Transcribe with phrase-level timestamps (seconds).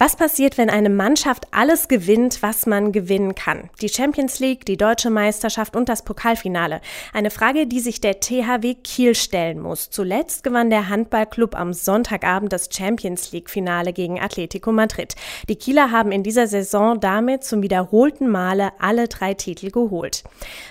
[0.00, 3.68] Was passiert, wenn eine Mannschaft alles gewinnt, was man gewinnen kann?
[3.82, 6.80] Die Champions League, die deutsche Meisterschaft und das Pokalfinale.
[7.12, 9.90] Eine Frage, die sich der THW Kiel stellen muss.
[9.90, 15.16] Zuletzt gewann der Handballclub am Sonntagabend das Champions League Finale gegen Atletico Madrid.
[15.48, 20.22] Die Kieler haben in dieser Saison damit zum wiederholten Male alle drei Titel geholt.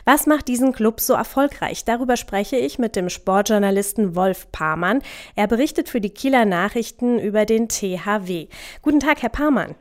[0.05, 1.83] Was macht diesen Club so erfolgreich?
[1.83, 5.01] Darüber spreche ich mit dem Sportjournalisten Wolf Parmann.
[5.35, 8.47] Er berichtet für die Kieler Nachrichten über den THW.
[8.81, 9.75] Guten Tag, Herr Parmann.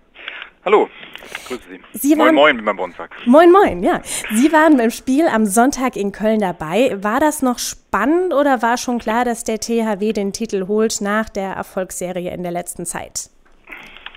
[0.65, 0.89] Hallo,
[1.47, 1.81] grüße Sie.
[1.93, 3.25] Sie moin, waren, moin, wie man bei uns sagt.
[3.25, 4.01] Moin, moin, ja.
[4.03, 6.97] Sie waren beim Spiel am Sonntag in Köln dabei.
[7.03, 11.29] War das noch spannend oder war schon klar, dass der THW den Titel holt nach
[11.29, 13.31] der Erfolgsserie in der letzten Zeit?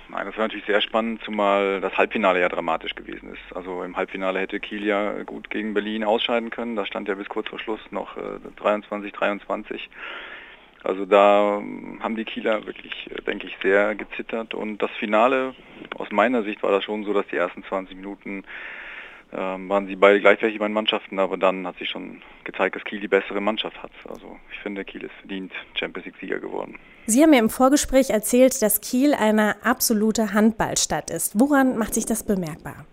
[0.08, 3.56] Nein, das war natürlich sehr spannend, zumal das Halbfinale ja dramatisch gewesen ist.
[3.56, 6.74] Also im Halbfinale hätte Kiel ja gut gegen Berlin ausscheiden können.
[6.74, 9.88] Da stand ja bis kurz vor Schluss noch äh, 23, 23.
[10.82, 14.54] Also da ähm, haben die Kieler wirklich, äh, denke ich, sehr gezittert.
[14.54, 15.54] Und das Finale,
[15.96, 18.44] aus meiner Sicht war das schon so, dass die ersten 20 Minuten
[19.32, 22.84] ähm, waren sie beide gleichwertig bei den Mannschaften, aber dann hat sich schon gezeigt, dass
[22.84, 23.92] Kiel die bessere Mannschaft hat.
[24.08, 26.78] Also ich finde, Kiel ist verdient Champions League-Sieger geworden.
[27.06, 31.38] Sie haben mir im Vorgespräch erzählt, dass Kiel eine absolute Handballstadt ist.
[31.38, 32.86] Woran macht sich das bemerkbar?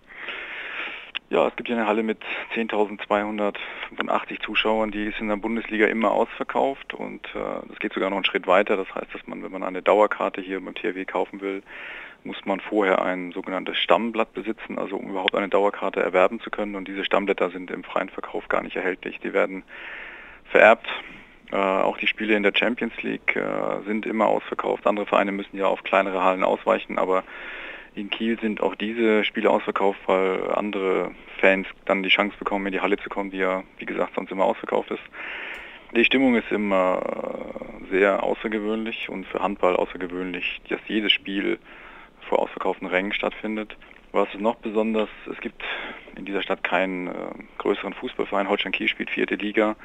[1.30, 2.18] Ja, es gibt hier eine Halle mit
[2.54, 8.16] 10.285 Zuschauern, die ist in der Bundesliga immer ausverkauft und äh, das geht sogar noch
[8.16, 8.78] einen Schritt weiter.
[8.78, 11.62] Das heißt, dass man, wenn man eine Dauerkarte hier beim THW kaufen will,
[12.24, 16.74] muss man vorher ein sogenanntes Stammblatt besitzen, also um überhaupt eine Dauerkarte erwerben zu können.
[16.76, 19.20] Und diese Stammblätter sind im freien Verkauf gar nicht erhältlich.
[19.20, 19.64] Die werden
[20.46, 20.88] vererbt.
[21.52, 24.86] Äh, auch die Spiele in der Champions League äh, sind immer ausverkauft.
[24.86, 27.22] Andere Vereine müssen ja auf kleinere Hallen ausweichen, aber
[27.98, 31.10] in Kiel sind auch diese Spiele ausverkauft, weil andere
[31.40, 34.30] Fans dann die Chance bekommen, in die Halle zu kommen, die ja, wie gesagt, sonst
[34.30, 35.02] immer ausverkauft ist.
[35.94, 37.02] Die Stimmung ist immer
[37.90, 41.58] sehr außergewöhnlich und für Handball außergewöhnlich, dass jedes Spiel
[42.28, 43.76] vor ausverkauften Rängen stattfindet.
[44.12, 45.08] Was ist noch besonders?
[45.30, 45.62] Es gibt
[46.16, 47.12] in dieser Stadt keinen äh,
[47.58, 48.48] größeren Fußballverein.
[48.48, 49.76] Holstein Kiel spielt vierte Liga,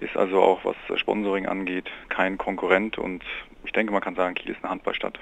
[0.00, 3.22] ist also auch was Sponsoring angeht kein Konkurrent und
[3.64, 5.18] ich denke, man kann sagen, Kiel ist eine Handballstadt.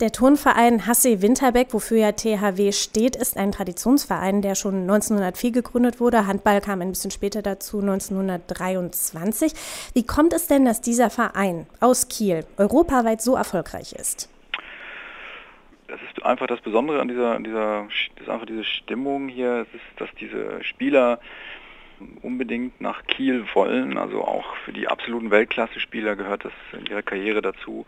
[0.00, 6.00] Der Turnverein Hasse Winterbeck, wofür ja THW steht, ist ein Traditionsverein, der schon 1904 gegründet
[6.00, 6.26] wurde.
[6.26, 9.52] Handball kam ein bisschen später dazu, 1923.
[9.94, 14.30] Wie kommt es denn, dass dieser Verein aus Kiel europaweit so erfolgreich ist?
[15.88, 17.86] Das ist einfach das Besondere an dieser, an dieser
[18.20, 21.20] ist einfach diese Stimmung hier, es ist, dass diese Spieler
[22.22, 23.98] unbedingt nach Kiel wollen.
[23.98, 27.86] Also auch für die absoluten Weltklasse-Spieler gehört das in ihrer Karriere dazu,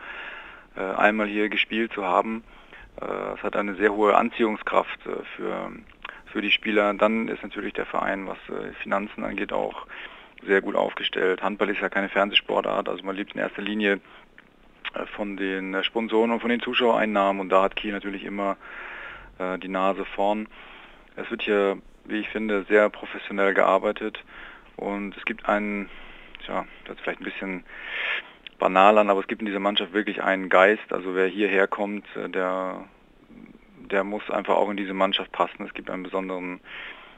[0.77, 2.44] äh, einmal hier gespielt zu haben.
[3.00, 5.72] Äh, es hat eine sehr hohe Anziehungskraft äh, für,
[6.27, 6.93] für die Spieler.
[6.94, 8.39] Dann ist natürlich der Verein, was
[8.83, 9.87] Finanzen angeht, auch
[10.47, 11.43] sehr gut aufgestellt.
[11.43, 14.00] Handball ist ja keine Fernsehsportart, also man lebt in erster Linie
[15.15, 18.56] von den Sponsoren und von den Zuschauereinnahmen und da hat Kiel natürlich immer
[19.62, 20.47] die Nase vorn.
[21.17, 21.78] Es wird hier
[22.09, 24.22] wie ich finde, sehr professionell gearbeitet
[24.77, 25.89] und es gibt einen,
[26.47, 27.65] ja, das ist vielleicht ein bisschen
[28.59, 30.93] banal an, aber es gibt in dieser Mannschaft wirklich einen Geist.
[30.93, 32.84] Also wer hierher kommt, äh, der,
[33.91, 35.65] der muss einfach auch in diese Mannschaft passen.
[35.65, 36.61] Es gibt einen besonderen,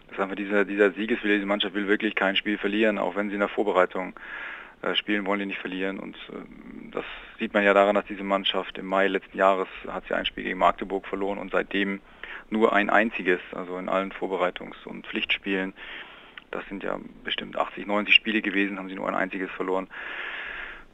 [0.06, 3.28] das ist einfach dieser, dieser Siegeswille, diese Mannschaft will wirklich kein Spiel verlieren, auch wenn
[3.28, 4.14] sie in der Vorbereitung
[4.94, 5.98] spielen, wollen die nicht verlieren.
[5.98, 7.04] Und äh, das
[7.38, 10.44] sieht man ja daran, dass diese Mannschaft im Mai letzten Jahres hat sie ein Spiel
[10.44, 12.00] gegen Magdeburg verloren und seitdem
[12.50, 15.74] nur ein einziges, also in allen Vorbereitungs- und Pflichtspielen.
[16.50, 19.88] Das sind ja bestimmt 80, 90 Spiele gewesen, haben sie nur ein einziges verloren.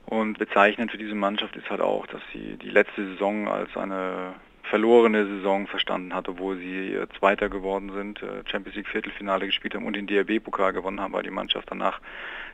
[0.06, 4.34] Und bezeichnend für diese Mannschaft ist halt auch, dass sie die letzte Saison als eine
[4.64, 9.86] verlorene Saison verstanden hat, obwohl sie Zweiter geworden sind, äh, Champions League Viertelfinale gespielt haben
[9.86, 12.00] und den DRB-Pokal gewonnen haben, war die Mannschaft danach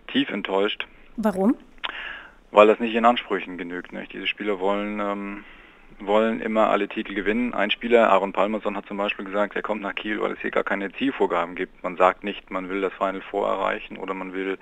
[0.09, 0.87] tief enttäuscht.
[1.17, 1.57] Warum?
[2.51, 3.93] Weil das nicht ihren Ansprüchen genügt.
[3.93, 4.13] Nicht?
[4.13, 5.45] Diese Spieler wollen ähm,
[5.99, 7.55] wollen immer alle Titel gewinnen.
[7.55, 10.51] Ein Spieler, Aaron Palmerson, hat zum Beispiel gesagt, er kommt nach Kiel, weil es hier
[10.51, 11.83] gar keine Zielvorgaben gibt.
[11.83, 14.59] Man sagt nicht, man will das Final Four erreichen oder man will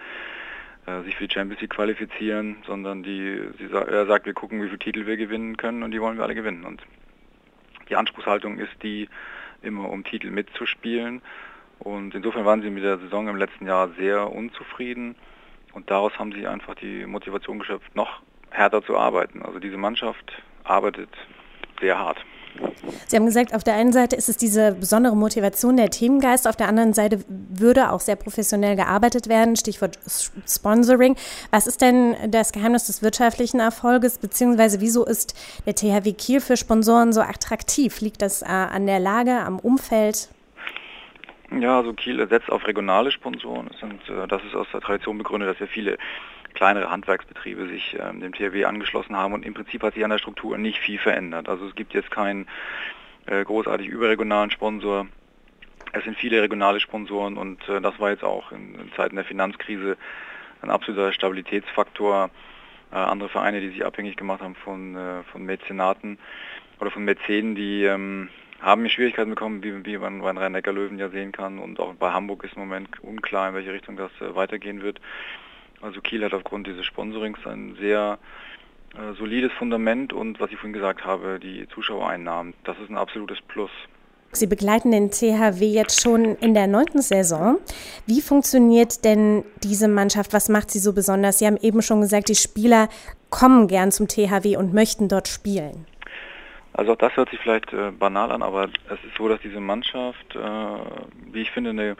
[0.86, 4.66] äh, sich für die Champions League qualifizieren, sondern die, sie, er sagt, wir gucken, wie
[4.66, 6.64] viele Titel wir gewinnen können und die wollen wir alle gewinnen.
[6.64, 6.82] Und
[7.88, 9.08] die Anspruchshaltung ist die,
[9.62, 11.22] immer um Titel mitzuspielen.
[11.78, 15.14] Und insofern waren sie mit der Saison im letzten Jahr sehr unzufrieden.
[15.78, 18.08] Und daraus haben sie einfach die Motivation geschöpft, noch
[18.50, 19.42] härter zu arbeiten.
[19.42, 20.32] Also diese Mannschaft
[20.64, 21.08] arbeitet
[21.80, 22.18] sehr hart.
[23.06, 26.56] Sie haben gesagt, auf der einen Seite ist es diese besondere Motivation der Teamgeist, auf
[26.56, 30.00] der anderen Seite würde auch sehr professionell gearbeitet werden, Stichwort
[30.48, 31.14] Sponsoring.
[31.52, 35.34] Was ist denn das Geheimnis des wirtschaftlichen Erfolges, beziehungsweise wieso ist
[35.64, 38.00] der THW Kiel für Sponsoren so attraktiv?
[38.00, 40.28] Liegt das äh, an der Lage, am Umfeld?
[41.50, 43.68] Ja, also Kiel setzt auf regionale Sponsoren.
[43.68, 45.98] Das, sind, äh, das ist aus der Tradition begründet, dass wir viele
[46.54, 50.18] kleinere Handwerksbetriebe sich ähm, dem THW angeschlossen haben und im Prinzip hat sich an der
[50.18, 51.48] Struktur nicht viel verändert.
[51.48, 52.46] Also es gibt jetzt keinen
[53.26, 55.06] äh, großartig überregionalen Sponsor.
[55.92, 59.24] Es sind viele regionale Sponsoren und äh, das war jetzt auch in, in, Zeiten der
[59.24, 59.96] Finanzkrise
[60.60, 62.30] ein absoluter Stabilitätsfaktor.
[62.90, 66.18] Äh, andere Vereine, die sich abhängig gemacht haben von, äh, von Mäzenaten
[66.80, 68.28] oder von Mäzenen, die ähm,
[68.60, 71.58] haben Schwierigkeiten bekommen, wie, wie man bei Rhein-Neckar-Löwen ja sehen kann.
[71.58, 75.00] Und auch bei Hamburg ist im Moment unklar, in welche Richtung das äh, weitergehen wird.
[75.80, 78.18] Also Kiel hat aufgrund dieses Sponsorings ein sehr
[78.94, 83.38] äh, solides Fundament und was ich vorhin gesagt habe, die Zuschauereinnahmen, das ist ein absolutes
[83.46, 83.70] Plus.
[84.32, 87.58] Sie begleiten den THW jetzt schon in der neunten Saison.
[88.06, 90.34] Wie funktioniert denn diese Mannschaft?
[90.34, 91.38] Was macht sie so besonders?
[91.38, 92.88] Sie haben eben schon gesagt, die Spieler
[93.30, 95.86] kommen gern zum THW und möchten dort spielen.
[96.78, 99.58] Also auch das hört sich vielleicht äh, banal an, aber es ist so, dass diese
[99.58, 100.38] Mannschaft, äh,
[101.32, 101.96] wie ich finde, eine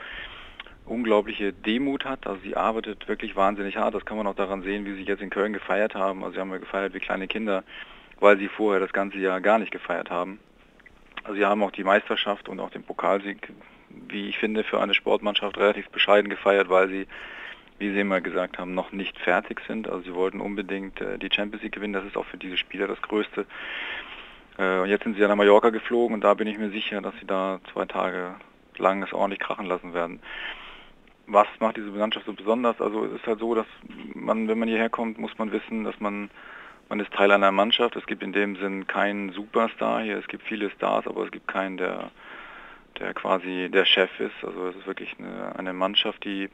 [0.85, 2.25] unglaubliche Demut hat.
[2.25, 3.93] Also sie arbeitet wirklich wahnsinnig hart.
[3.93, 6.23] Das kann man auch daran sehen, wie sie jetzt in Köln gefeiert haben.
[6.23, 7.65] Also sie haben ja gefeiert wie kleine Kinder,
[8.21, 10.39] weil sie vorher das ganze Jahr gar nicht gefeiert haben.
[11.25, 13.51] Also sie haben auch die Meisterschaft und auch den Pokalsieg,
[13.89, 17.05] wie ich finde, für eine Sportmannschaft relativ bescheiden gefeiert, weil sie,
[17.79, 19.89] wie Sie immer gesagt haben, noch nicht fertig sind.
[19.89, 21.91] Also sie wollten unbedingt äh, die Champions League gewinnen.
[21.91, 23.45] Das ist auch für diese Spieler das Größte.
[24.59, 27.01] Äh, und jetzt sind sie ja nach Mallorca geflogen und da bin ich mir sicher,
[27.01, 28.35] dass sie da zwei Tage
[28.77, 30.19] lang es ordentlich krachen lassen werden
[31.31, 32.81] was macht diese Mannschaft so besonders?
[32.81, 33.67] Also es ist halt so, dass
[34.13, 36.29] man, wenn man hierher kommt, muss man wissen, dass man
[36.89, 37.95] man ist Teil einer Mannschaft.
[37.95, 40.17] Es gibt in dem Sinn keinen Superstar hier.
[40.17, 42.09] Es gibt viele Stars, aber es gibt keinen, der
[42.97, 44.43] der quasi der Chef ist.
[44.43, 46.49] Also es ist wirklich eine, eine Mannschaft, die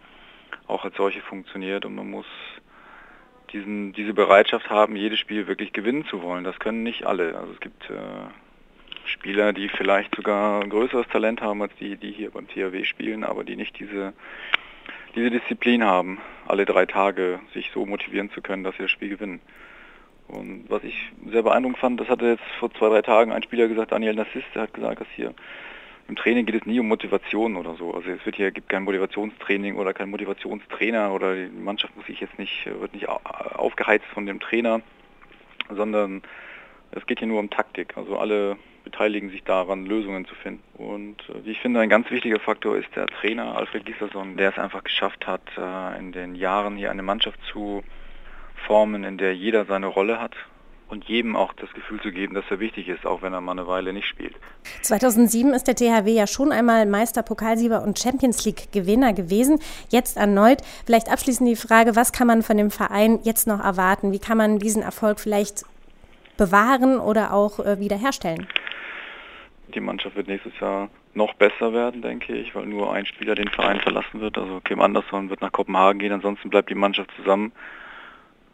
[0.67, 2.25] auch als solche funktioniert und man muss
[3.51, 6.43] diesen, diese Bereitschaft haben, jedes Spiel wirklich gewinnen zu wollen.
[6.43, 7.37] Das können nicht alle.
[7.37, 7.93] Also es gibt äh,
[9.05, 13.23] Spieler, die vielleicht sogar ein größeres Talent haben als die, die hier beim THW spielen,
[13.23, 14.13] aber die nicht diese
[15.15, 19.09] diese Disziplin haben, alle drei Tage sich so motivieren zu können, dass sie das Spiel
[19.09, 19.39] gewinnen.
[20.27, 20.95] Und was ich
[21.29, 24.43] sehr beeindruckend fand, das hatte jetzt vor zwei, drei Tagen ein Spieler gesagt, Daniel Nassis,
[24.53, 25.33] der hat gesagt, dass hier
[26.07, 27.93] im Training geht es nie um Motivation oder so.
[27.93, 32.19] Also es wird hier gibt kein Motivationstraining oder kein Motivationstrainer oder die Mannschaft muss sich
[32.19, 34.81] jetzt nicht wird nicht aufgeheizt von dem Trainer,
[35.69, 36.21] sondern
[36.91, 37.97] es geht hier nur um Taktik.
[37.97, 40.61] Also alle beteiligen sich daran, Lösungen zu finden.
[40.77, 44.51] Und äh, wie ich finde, ein ganz wichtiger Faktor ist der Trainer Alfred Gislason, der
[44.51, 47.83] es einfach geschafft hat, äh, in den Jahren hier eine Mannschaft zu
[48.67, 50.35] formen, in der jeder seine Rolle hat
[50.87, 53.53] und jedem auch das Gefühl zu geben, dass er wichtig ist, auch wenn er mal
[53.53, 54.35] eine Weile nicht spielt.
[54.83, 59.59] 2007 ist der THW ja schon einmal Meister, Pokalsieger und Champions League Gewinner gewesen.
[59.89, 60.61] Jetzt erneut.
[60.85, 64.11] Vielleicht abschließend die Frage, was kann man von dem Verein jetzt noch erwarten?
[64.11, 65.63] Wie kann man diesen Erfolg vielleicht
[66.37, 68.47] bewahren oder auch äh, wiederherstellen?
[69.73, 73.49] Die Mannschaft wird nächstes Jahr noch besser werden, denke ich, weil nur ein Spieler den
[73.49, 74.37] Verein verlassen wird.
[74.37, 77.51] Also Kim Andersson wird nach Kopenhagen gehen, ansonsten bleibt die Mannschaft zusammen.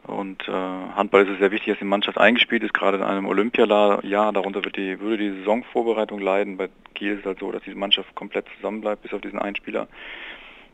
[0.07, 3.27] Und äh, Handball ist es sehr wichtig, dass die Mannschaft eingespielt ist, gerade in einem
[3.27, 4.33] Olympiajahr.
[4.33, 6.57] Darunter wird die, würde die Saisonvorbereitung leiden.
[6.57, 9.55] Bei Kiel ist es halt so, dass diese Mannschaft komplett zusammenbleibt, bis auf diesen einen
[9.55, 9.87] Spieler.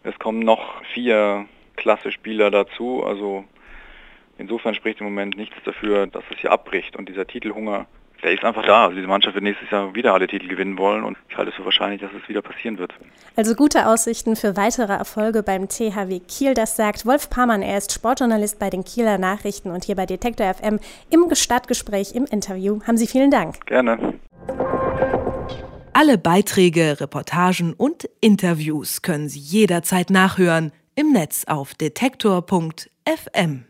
[0.04, 1.46] Es kommen noch vier
[1.76, 3.04] klasse Spieler dazu.
[3.04, 3.44] Also
[4.38, 6.96] insofern spricht im Moment nichts dafür, dass es hier abbricht.
[6.96, 7.86] Und dieser Titelhunger
[8.24, 8.86] der ist einfach da.
[8.86, 11.56] Also diese Mannschaft wird nächstes Jahr wieder alle Titel gewinnen wollen und ich halte es
[11.56, 12.94] für wahrscheinlich, dass es wieder passieren wird.
[13.36, 17.62] Also gute Aussichten für weitere Erfolge beim THW Kiel, das sagt Wolf Parmann.
[17.62, 20.80] Er ist Sportjournalist bei den Kieler Nachrichten und hier bei Detektor FM
[21.10, 22.80] im Stadtgespräch im Interview.
[22.86, 23.66] Haben Sie vielen Dank.
[23.66, 24.16] Gerne.
[25.94, 33.68] Alle Beiträge, Reportagen und Interviews können Sie jederzeit nachhören im Netz auf detektor.fm.